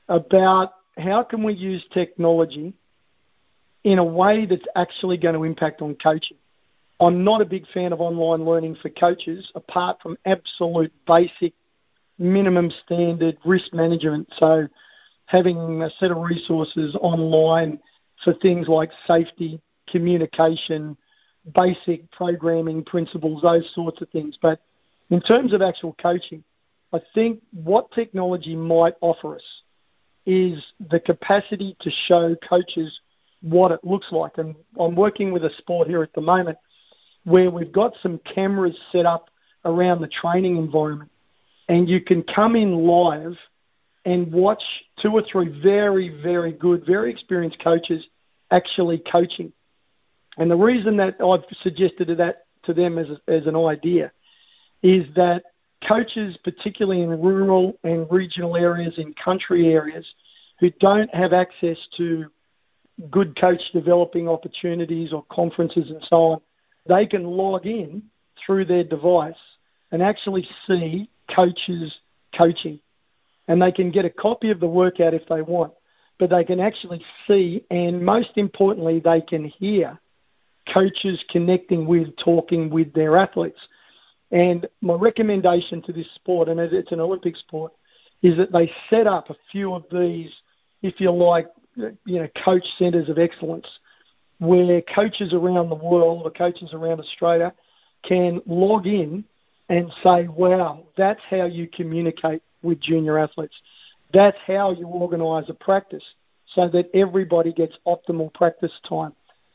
[0.08, 2.74] about how can we use technology
[3.85, 6.38] in a way that's actually going to impact on coaching.
[7.00, 11.52] I'm not a big fan of online learning for coaches, apart from absolute basic
[12.18, 14.28] minimum standard risk management.
[14.38, 14.66] So,
[15.26, 17.78] having a set of resources online
[18.22, 20.96] for things like safety, communication,
[21.54, 24.38] basic programming principles, those sorts of things.
[24.40, 24.61] But
[25.11, 26.42] in terms of actual coaching,
[26.92, 29.62] I think what technology might offer us
[30.26, 33.00] is the capacity to show coaches
[33.42, 34.38] what it looks like.
[34.38, 36.58] And I'm working with a sport here at the moment
[37.24, 39.28] where we've got some cameras set up
[39.64, 41.10] around the training environment,
[41.68, 43.37] and you can come in live
[44.04, 44.62] and watch
[45.00, 48.06] two or three very, very good, very experienced coaches
[48.50, 49.52] actually coaching.
[50.37, 54.12] And the reason that I've suggested that to them as, as an idea
[54.82, 55.44] is that
[55.86, 60.06] coaches, particularly in rural and regional areas, in country areas,
[60.60, 62.26] who don't have access to
[63.10, 66.40] good coach developing opportunities or conferences and so on,
[66.86, 68.02] they can log in
[68.44, 69.34] through their device
[69.90, 71.98] and actually see coaches
[72.36, 72.78] coaching.
[73.48, 75.72] And they can get a copy of the workout if they want,
[76.18, 79.98] but they can actually see and most importantly, they can hear
[80.72, 83.60] coaches connecting with, talking with their athletes.
[84.34, 87.72] And my recommendation to this sport, and it's an Olympic sport,
[88.20, 90.28] is that they set up a few of these,
[90.82, 93.68] if you like, you know, coach centres of excellence,
[94.40, 97.54] where coaches around the world or coaches around Australia
[98.02, 99.24] can log in
[99.68, 103.54] and say, wow, that's how you communicate with junior athletes.
[104.12, 106.04] That's how you organise a practice
[106.46, 109.12] so that everybody gets optimal practice time.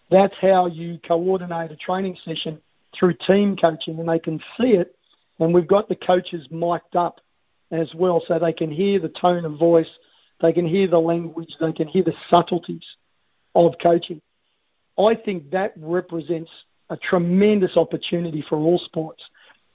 [0.09, 2.61] That's how you coordinate a training session
[2.97, 4.95] through team coaching, and they can see it.
[5.39, 7.21] And we've got the coaches mic'd up
[7.71, 9.89] as well, so they can hear the tone of voice,
[10.41, 12.86] they can hear the language, they can hear the subtleties
[13.56, 14.21] of coaching.
[14.97, 16.52] I think that represents
[16.89, 19.23] a tremendous opportunity for all sports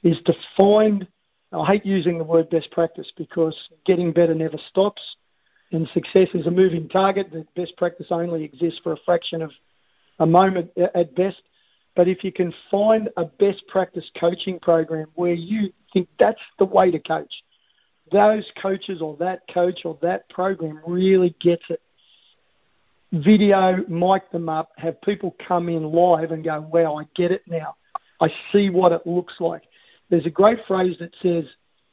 [0.02, 1.06] is to find
[1.52, 5.00] I hate using the word best practice because getting better never stops
[5.70, 7.30] and success is a moving target.
[7.30, 9.52] The best practice only exists for a fraction of
[10.18, 11.42] a moment at best.
[11.96, 16.64] But if you can find a best practice coaching program where you think that's the
[16.64, 17.32] way to coach,
[18.10, 21.80] those coaches or that coach or that program really gets it.
[23.12, 27.42] Video, mic them up, have people come in live and go, wow, I get it
[27.46, 27.76] now.
[28.20, 29.62] I see what it looks like.
[30.10, 31.44] There's a great phrase that says,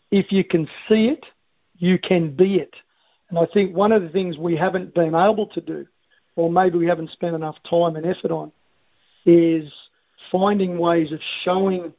[0.10, 1.26] if you can see it,
[1.78, 2.76] you can be it.
[3.30, 5.86] And I think one of the things we haven't been able to do,
[6.36, 8.52] or maybe we haven't spent enough time and effort on,
[9.26, 9.72] is
[10.32, 11.94] finding ways of showing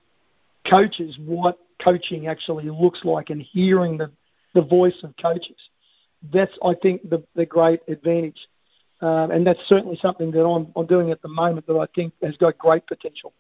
[0.68, 4.10] coaches what coaching actually looks like and hearing the,
[4.54, 5.56] the voice of coaches.
[6.32, 8.48] That's, I think, the, the great advantage.
[9.00, 12.12] Um, and that's certainly something that I'm, I'm doing at the moment that I think
[12.22, 13.32] has got great potential.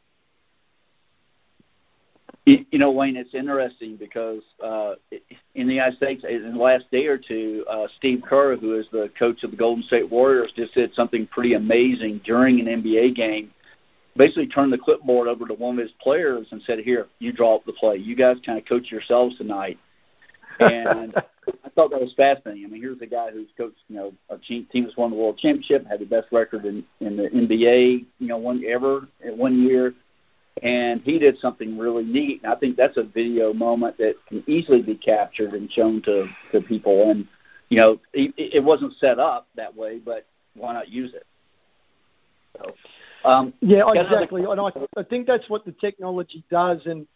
[2.44, 4.94] You, know, Wayne, it's interesting because uh,
[5.54, 8.86] in the United States, in the last day or two, uh, Steve Kerr, who is
[8.90, 13.14] the coach of the Golden State Warriors, just did something pretty amazing during an NBA
[13.14, 13.52] game
[14.16, 17.56] basically turned the clipboard over to one of his players and said, "Here, you draw
[17.56, 17.96] up the play.
[17.96, 19.78] You guys kind of coach yourselves tonight."
[20.60, 21.14] And
[21.64, 22.64] I thought that was fascinating.
[22.64, 25.38] I mean, here's a guy who's coached, you know, a team that's won the world
[25.38, 29.62] championship, had the best record in in the NBA, you know, one ever in one
[29.62, 29.94] year,
[30.62, 32.42] and he did something really neat.
[32.42, 36.26] And I think that's a video moment that can easily be captured and shown to
[36.52, 37.10] to people.
[37.10, 37.26] And
[37.70, 41.26] you know, it, it wasn't set up that way, but why not use it?
[42.58, 42.74] So.
[43.24, 44.44] Um, yeah, exactly.
[44.44, 46.80] And I, I think that's what the technology does.
[46.86, 47.06] And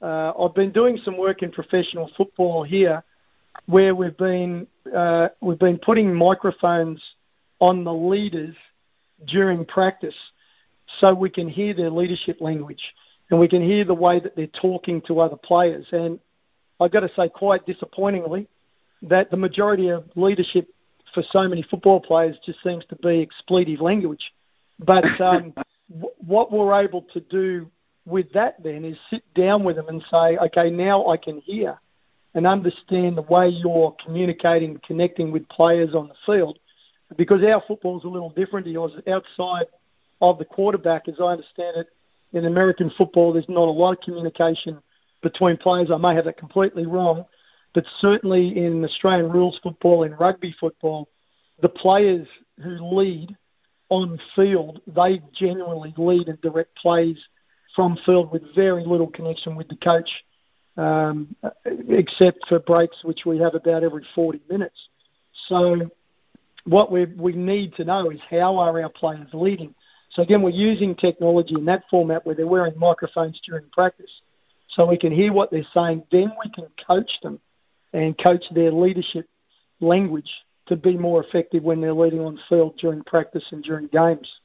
[0.00, 3.02] uh, I've been doing some work in professional football here,
[3.66, 7.02] where we've been uh, we've been putting microphones
[7.58, 8.54] on the leaders
[9.26, 10.14] during practice,
[11.00, 12.82] so we can hear their leadership language
[13.30, 15.86] and we can hear the way that they're talking to other players.
[15.92, 16.18] And
[16.80, 18.48] I've got to say, quite disappointingly,
[19.02, 20.68] that the majority of leadership
[21.12, 24.32] for so many football players just seems to be expletive language.
[24.78, 25.54] But um,
[25.90, 27.70] w- what we're able to do
[28.04, 31.78] with that then is sit down with them and say, okay, now I can hear
[32.34, 36.58] and understand the way you're communicating, connecting with players on the field,
[37.16, 38.92] because our football is a little different to yours.
[39.08, 39.66] Outside
[40.20, 41.88] of the quarterback, as I understand it,
[42.32, 44.78] in American football, there's not a lot of communication
[45.22, 45.90] between players.
[45.90, 47.24] I may have that completely wrong,
[47.74, 51.08] but certainly in Australian rules football, in rugby football,
[51.62, 52.26] the players
[52.62, 53.36] who lead
[53.88, 57.18] on field, they genuinely lead and direct plays
[57.74, 60.08] from field with very little connection with the coach,
[60.76, 61.34] um,
[61.88, 64.88] except for breaks, which we have about every 40 minutes.
[65.48, 65.90] So,
[66.64, 69.74] what we we need to know is how are our players leading.
[70.10, 74.10] So again, we're using technology in that format where they're wearing microphones during practice,
[74.68, 76.04] so we can hear what they're saying.
[76.10, 77.38] Then we can coach them
[77.92, 79.28] and coach their leadership
[79.80, 80.30] language
[80.66, 84.40] to be more effective when they're leading on field during practice and during games.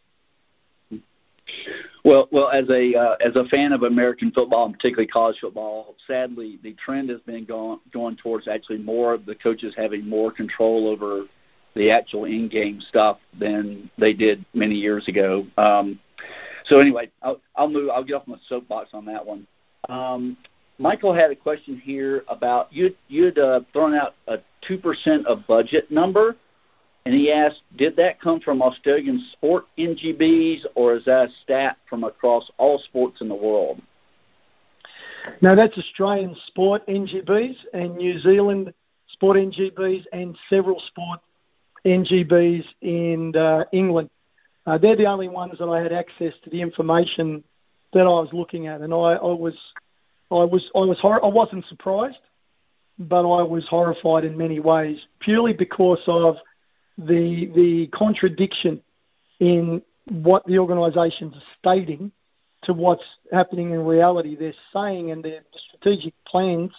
[2.05, 5.95] Well, well, as a uh, as a fan of American football, and particularly college football,
[6.07, 10.31] sadly the trend has been going going towards actually more of the coaches having more
[10.31, 11.25] control over
[11.75, 15.45] the actual in-game stuff than they did many years ago.
[15.57, 15.99] Um,
[16.65, 17.89] so anyway, I'll, I'll move.
[17.89, 19.47] I'll get off my soapbox on that one.
[19.89, 20.37] Um,
[20.77, 22.95] Michael had a question here about you.
[23.07, 26.35] You'd uh, thrown out a two percent of budget number,
[27.05, 31.77] and he asked, did that come from Australian sport NGBs, or is that a stat
[31.89, 33.81] from across all sports in the world?
[35.41, 38.73] Now that's Australian sport NGBs and New Zealand
[39.09, 41.19] sport NGBs and several sport
[41.85, 44.09] NGBs in uh, England.
[44.65, 47.43] Uh, they're the only ones that I had access to the information
[47.93, 49.57] that I was looking at, and I, I was
[50.29, 52.19] I was I was hor- I wasn't surprised
[53.09, 56.35] but I was horrified in many ways, purely because of
[56.97, 58.81] the the contradiction
[59.39, 62.11] in what the organisations are stating
[62.63, 64.35] to what's happening in reality.
[64.35, 66.71] They're saying, and their strategic plans,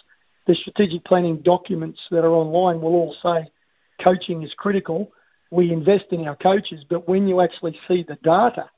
[0.47, 3.49] the strategic planning documents that are online will all say
[4.01, 5.11] coaching is critical.
[5.51, 8.69] We invest in our coaches, but when you actually see the data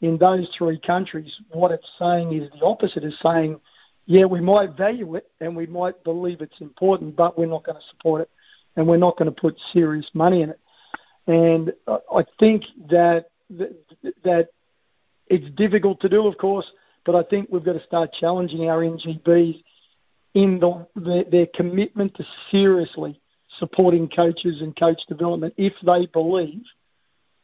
[0.00, 3.04] in those three countries, what it's saying is the opposite.
[3.04, 3.60] Is saying,
[4.08, 7.76] yeah, we might value it and we might believe it's important, but we're not going
[7.76, 8.30] to support it,
[8.74, 10.60] and we're not going to put serious money in it.
[11.26, 13.26] And I think that
[14.24, 14.48] that
[15.26, 16.64] it's difficult to do, of course,
[17.04, 19.62] but I think we've got to start challenging our NGBs
[20.32, 23.20] in the, the, their commitment to seriously
[23.58, 26.62] supporting coaches and coach development if they believe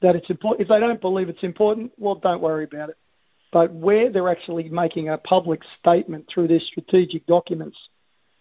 [0.01, 0.63] that it's important.
[0.63, 2.97] If they don't believe it's important, well, don't worry about it.
[3.55, 7.79] But where they're actually making a public statement through their strategic documents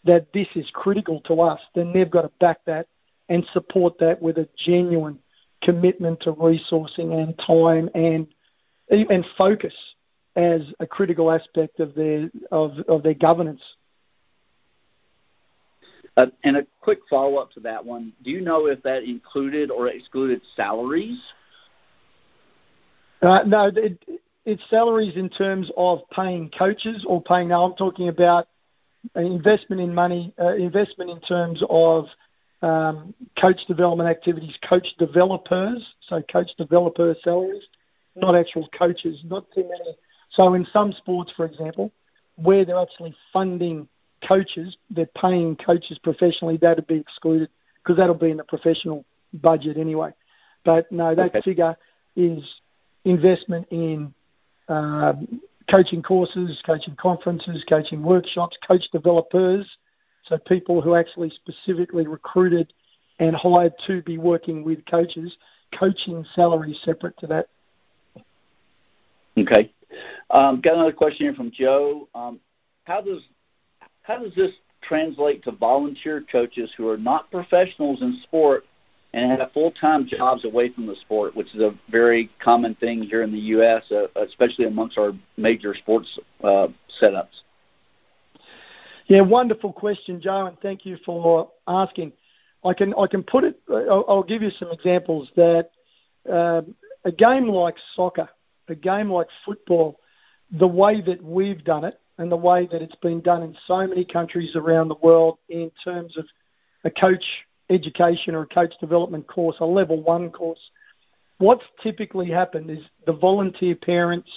[0.06, 2.88] that this is critical to us, then they've got to back that
[3.30, 5.20] and support that with a genuine
[5.62, 8.26] commitment to resourcing and time and
[8.90, 9.74] and focus
[10.36, 13.62] as a critical aspect of their of, of their governance.
[16.18, 19.70] Uh, and a quick follow up to that one: Do you know if that included
[19.70, 21.22] or excluded salaries?
[23.22, 24.00] Uh, no, it,
[24.46, 27.50] it's salaries in terms of paying coaches or paying.
[27.50, 28.48] Now, I'm talking about
[29.16, 32.06] investment in money, uh, investment in terms of
[32.62, 37.64] um, coach development activities, coach developers, so coach developer salaries,
[38.16, 39.98] not actual coaches, not too many.
[40.30, 41.92] So in some sports, for example,
[42.36, 43.88] where they're actually funding
[44.28, 47.50] coaches, they're paying coaches professionally, that'd be excluded
[47.84, 50.12] because that'll be in the professional budget anyway.
[50.64, 51.42] But no, that okay.
[51.42, 51.76] figure
[52.16, 52.42] is
[53.04, 54.14] investment in
[54.70, 55.14] uh,
[55.70, 59.70] coaching courses, coaching conferences, coaching workshops, coach developers,
[60.26, 62.74] so people who actually specifically recruited
[63.20, 65.36] and hired to be working with coaches,
[65.78, 67.48] coaching salary separate to that.
[69.38, 69.72] Okay.
[70.30, 72.08] Um, got another question here from Joe.
[72.16, 72.40] Um,
[72.86, 73.22] how does
[74.04, 74.52] how does this
[74.82, 78.66] translate to volunteer coaches who are not professionals in sport
[79.14, 83.04] and have full time jobs away from the sport, which is a very common thing
[83.04, 86.08] here in the U.S., uh, especially amongst our major sports
[86.44, 86.68] uh,
[87.02, 87.42] setups?
[89.08, 92.14] Yeah, wonderful question, Joe, and thank you for asking.
[92.66, 93.60] I can I can put it.
[93.70, 95.72] I'll, I'll give you some examples that
[96.32, 96.62] uh,
[97.04, 98.30] a game like soccer,
[98.70, 100.00] a game like football,
[100.52, 103.86] the way that we've done it and the way that it's been done in so
[103.86, 106.26] many countries around the world in terms of
[106.86, 107.24] a coach
[107.74, 110.60] education or a coach development course, a level one course.
[111.38, 114.30] What's typically happened is the volunteer parents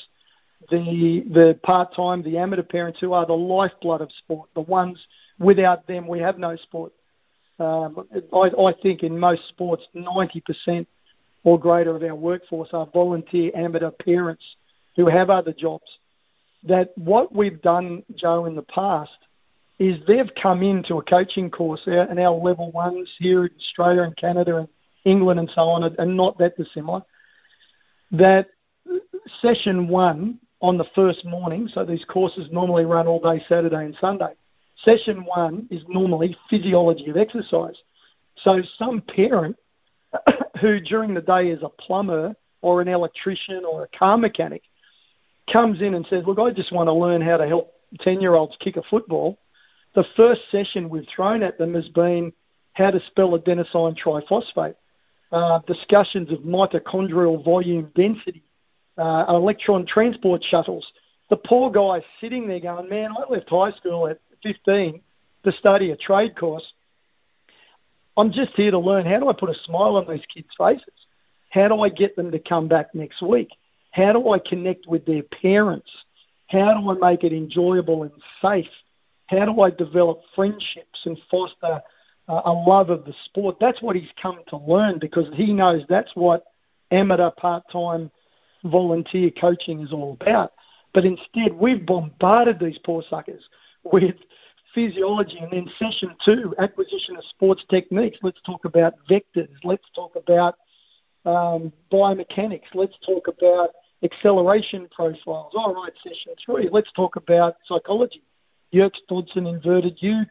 [0.71, 4.99] the the part time, the amateur parents who are the lifeblood of sport, the ones
[5.39, 6.93] without them we have no sport.
[7.59, 10.87] Um, I, I think in most sports, 90%
[11.45, 14.45] or greater of our workforce are volunteer amateur parents
[14.95, 15.99] who have other jobs.
[16.65, 19.17] That what we've done, Joe, in the past
[19.79, 24.17] is they've come into a coaching course, and our level ones here in Australia and
[24.17, 24.69] Canada and
[25.05, 27.03] England and so on are not that dissimilar.
[28.11, 28.49] That
[29.41, 31.69] session one on the first morning.
[31.69, 34.33] So these courses normally run all day Saturday and Sunday.
[34.83, 37.77] Session one is normally physiology of exercise.
[38.37, 39.57] So some parent
[40.61, 44.63] who during the day is a plumber or an electrician or a car mechanic
[45.53, 48.35] comes in and says, Look, I just want to learn how to help 10 year
[48.35, 49.39] olds kick a football.
[49.97, 52.31] The first session we've thrown at them has been
[52.75, 54.75] how to spell adenosine triphosphate,
[55.33, 58.45] uh, discussions of mitochondrial volume density,
[58.99, 60.87] uh, electron transport shuttles.
[61.31, 65.01] The poor guy sitting there going, man, I left high school at 15
[65.45, 66.75] to study a trade course.
[68.19, 71.07] I'm just here to learn how do I put a smile on these kids' faces?
[71.49, 73.49] How do I get them to come back next week?
[73.93, 75.91] How do I connect with their parents?
[76.49, 78.69] How do I make it enjoyable and safe?
[79.27, 81.81] How do I develop friendships and foster
[82.29, 83.57] uh, a love of the sport?
[83.61, 86.45] That's what he's come to learn because he knows that's what
[86.91, 88.11] amateur part time
[88.65, 90.53] volunteer coaching is all about.
[90.95, 93.45] But instead, we've bombarded these poor suckers
[93.85, 94.15] with
[94.75, 98.19] physiology and then session two, acquisition of sports techniques.
[98.23, 99.49] Let's talk about vectors.
[99.65, 100.57] Let's talk about
[101.25, 102.75] um, biomechanics.
[102.75, 103.71] Let's talk about
[104.03, 105.53] acceleration profiles.
[105.57, 106.69] All right, session three.
[106.71, 108.23] Let's talk about psychology.
[108.71, 110.25] Yerkes Dodson inverted U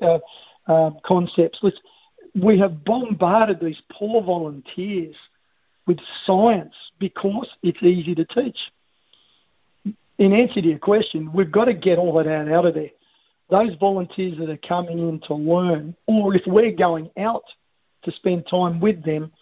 [0.00, 0.18] uh,
[0.66, 1.64] um, concepts.
[2.34, 5.16] We have bombarded these poor volunteers
[5.86, 8.58] with science because it's easy to teach.
[10.18, 12.90] In answer to your question, we've got to get all that out, out of there.
[13.50, 17.44] those volunteers that are coming in to learn, or if we're going out
[18.04, 19.32] to spend time with them,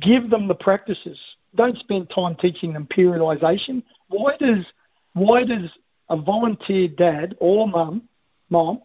[0.00, 1.18] give them the practices.
[1.54, 3.82] Don't spend time teaching them periodization.
[4.08, 4.64] Why does
[5.12, 5.70] why does
[6.08, 8.02] a volunteer dad or mum
[8.50, 8.82] mom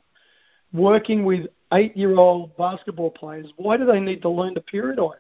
[0.73, 5.15] working with eight year old basketball players, why do they need to learn to periodize?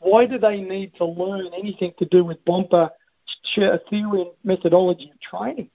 [0.00, 5.10] Why do they need to learn anything to do with Bompa uh, theory and methodology
[5.12, 5.70] of training?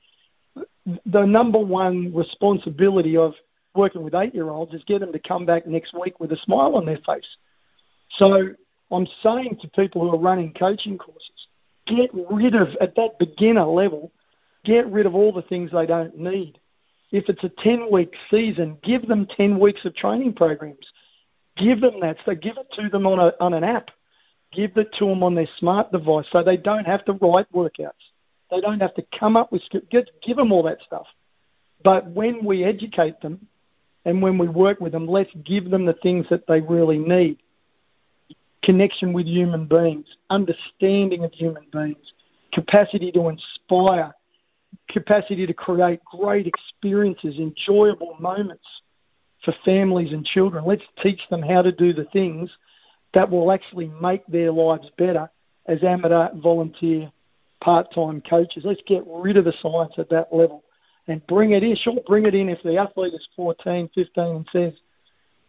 [1.06, 3.34] The number one responsibility of
[3.76, 6.38] working with eight year olds is get them to come back next week with a
[6.38, 7.38] smile on their face.
[8.12, 8.50] So
[8.92, 11.48] I'm saying to people who are running coaching courses,
[11.86, 14.12] get rid of, at that beginner level,
[14.66, 16.60] get rid of all the things they don't need.
[17.12, 20.86] If it's a 10 week season, give them 10 weeks of training programs.
[21.56, 22.18] Give them that.
[22.26, 23.92] So give it to them on, a, on an app.
[24.52, 27.92] Give it to them on their smart device so they don't have to write workouts.
[28.52, 31.08] They don't have to come up with, give, give them all that stuff.
[31.84, 33.48] But when we educate them
[34.04, 37.38] and when we work with them, let's give them the things that they really need
[38.66, 42.14] connection with human beings, understanding of human beings,
[42.52, 44.14] capacity to inspire,
[44.90, 48.66] capacity to create great experiences, enjoyable moments
[49.44, 50.66] for families and children.
[50.66, 52.50] Let's teach them how to do the things
[53.14, 55.30] that will actually make their lives better
[55.68, 57.12] as amateur, volunteer,
[57.62, 58.64] part time coaches.
[58.66, 60.64] Let's get rid of the science at that level
[61.08, 61.76] and bring it in.
[61.76, 64.74] Sure, bring it in if the athlete is 14, 15 and says,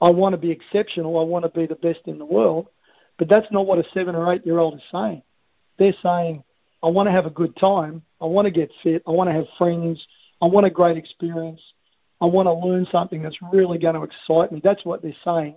[0.00, 2.68] I want to be exceptional, I want to be the best in the world.
[3.18, 5.22] But that's not what a seven or eight year old is saying.
[5.78, 6.44] They're saying,
[6.86, 8.00] I want to have a good time.
[8.20, 9.02] I want to get fit.
[9.08, 10.06] I want to have friends.
[10.40, 11.60] I want a great experience.
[12.20, 14.60] I want to learn something that's really going to excite me.
[14.62, 15.56] That's what they're saying.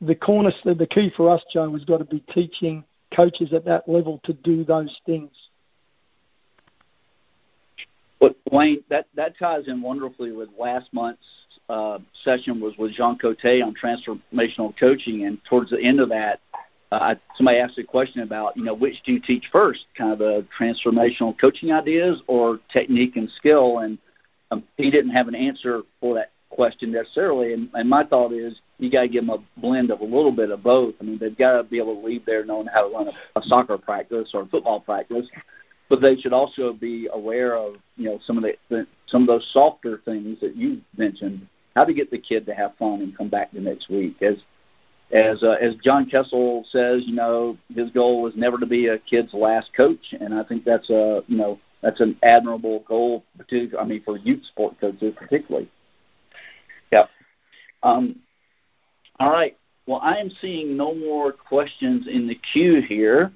[0.00, 2.82] The corner, the key for us, Joe, has got to be teaching
[3.14, 5.30] coaches at that level to do those things.
[8.18, 11.22] But Wayne, that that ties in wonderfully with last month's
[11.68, 16.40] uh, session was with Jean Cote on transformational coaching, and towards the end of that,
[16.92, 20.18] uh, somebody asked a question about, you know, which do you teach first, kind of
[20.18, 23.78] the transformational coaching ideas or technique and skill?
[23.78, 23.98] And
[24.50, 27.54] um, he didn't have an answer for that question necessarily.
[27.54, 30.32] And, and my thought is, you got to give them a blend of a little
[30.32, 30.94] bit of both.
[31.00, 33.38] I mean, they've got to be able to leave there knowing how to run a,
[33.38, 35.26] a soccer practice or a football practice,
[35.88, 39.28] but they should also be aware of, you know, some of the, the some of
[39.28, 41.46] those softer things that you mentioned.
[41.74, 44.20] How to get the kid to have fun and come back the next week.
[44.20, 44.36] As
[45.12, 48.98] as uh, as John Kessel says, you know, his goal was never to be a
[48.98, 53.24] kid's last coach, and I think that's a you know that's an admirable goal.
[53.48, 55.70] To, I mean, for youth sport coaches particularly.
[56.90, 57.10] Yep.
[57.82, 58.16] Um,
[59.20, 59.56] all right.
[59.86, 63.32] Well, I am seeing no more questions in the queue here.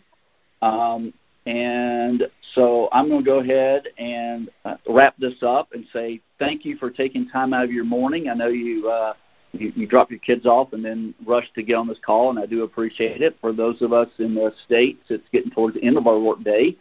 [0.62, 1.12] Um,
[1.47, 2.24] and
[2.55, 6.77] so I'm going to go ahead and uh, wrap this up and say thank you
[6.77, 8.29] for taking time out of your morning.
[8.29, 9.14] I know you uh,
[9.53, 12.39] you, you drop your kids off and then rush to get on this call, and
[12.39, 13.37] I do appreciate it.
[13.41, 16.43] For those of us in the states, it's getting towards the end of our work
[16.43, 16.77] day,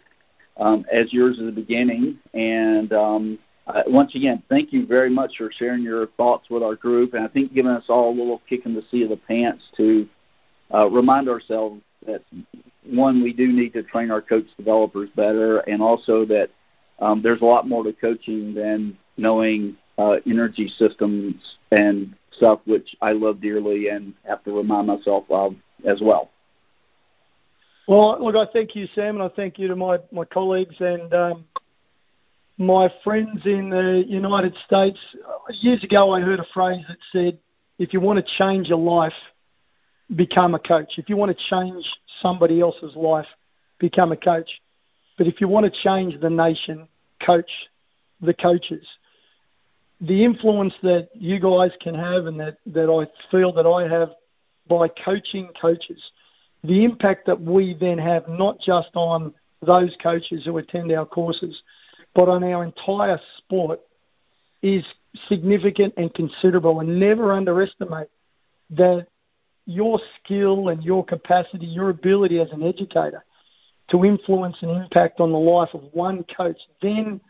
[0.58, 2.20] um, as yours is the beginning.
[2.34, 3.40] And um,
[3.88, 7.28] once again, thank you very much for sharing your thoughts with our group, and I
[7.28, 10.08] think giving us all a little kick in the seat of the pants to
[10.74, 12.22] uh, remind ourselves that
[12.88, 16.50] one, we do need to train our coach developers better, and also that
[17.00, 21.36] um, there's a lot more to coaching than knowing uh, energy systems
[21.72, 25.56] and stuff, which I love dearly and have to remind myself of
[25.88, 26.30] as well.
[27.88, 31.14] Well, look, I thank you, Sam, and I thank you to my, my colleagues and
[31.14, 31.46] um,
[32.58, 34.98] my friends in the United States.
[35.62, 37.38] Years ago, I heard a phrase that said,
[37.78, 39.14] if you want to change your life,
[40.16, 40.94] become a coach.
[40.98, 41.86] If you want to change
[42.22, 43.28] somebody else's life,
[43.80, 44.50] become a coach.
[45.18, 46.88] But if you want to change the nation,
[47.24, 47.50] coach
[48.22, 48.88] the coaches
[50.02, 54.10] the influence that you guys can have and that, that I feel that I have
[54.68, 56.02] by coaching coaches,
[56.64, 61.62] the impact that we then have not just on those coaches who attend our courses,
[62.14, 63.80] but on our entire sport
[64.62, 64.84] is
[65.28, 66.80] significant and considerable.
[66.80, 68.10] And never underestimate
[68.72, 69.08] that
[69.66, 73.24] your skill and your capacity, your ability as an educator
[73.90, 77.22] to influence and impact on the life of one coach then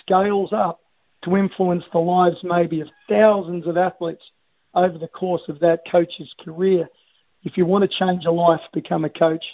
[0.00, 0.80] scales up
[1.22, 4.30] to influence the lives maybe of thousands of athletes
[4.74, 6.88] over the course of that coach's career.
[7.42, 9.44] If you want to change a life, become a coach.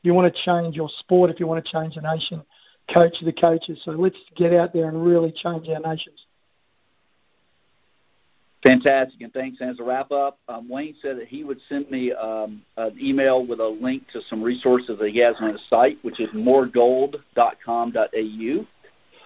[0.00, 2.42] If you want to change your sport, if you want to change a nation,
[2.92, 3.80] coach the coaches.
[3.84, 6.24] So let's get out there and really change our nations.
[8.62, 9.60] Fantastic, and thanks.
[9.60, 12.94] And as a wrap up, um, Wayne said that he would send me um, an
[13.00, 16.28] email with a link to some resources that he has on his site, which is
[16.34, 18.66] moregold.com.au.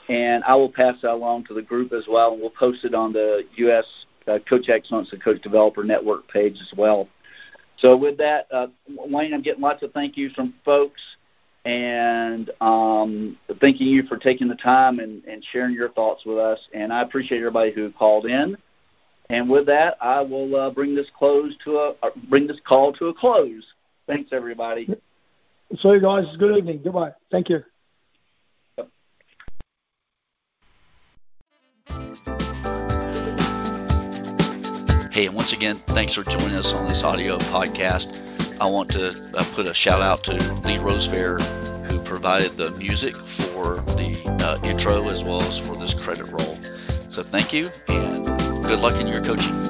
[0.09, 2.95] and I will pass that along to the group as well, and we'll post it
[2.95, 3.85] on the U.S.
[4.27, 7.09] Uh, Coach Excellence and Coach Developer Network page as well.
[7.79, 11.01] So with that, uh, Wayne, I'm getting lots of thank yous from folks,
[11.65, 16.59] and um, thanking you for taking the time and, and sharing your thoughts with us.
[16.73, 18.57] And I appreciate everybody who called in.
[19.31, 22.93] And with that, I will uh, bring this close to a uh, bring this call
[22.95, 23.65] to a close.
[24.07, 24.89] Thanks, everybody.
[25.79, 26.83] So, you guys, good evening.
[26.85, 27.13] Goodbye.
[27.31, 27.65] Thank you.
[35.13, 38.21] Hey, and once again, thanks for joining us on this audio podcast.
[38.61, 41.41] I want to uh, put a shout out to Lee Rosefair,
[41.91, 46.57] who provided the music for the uh, intro as well as for this credit roll.
[47.11, 48.27] So thank you, and
[48.65, 49.64] good luck in your coaching.